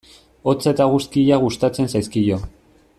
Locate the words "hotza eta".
0.51-0.87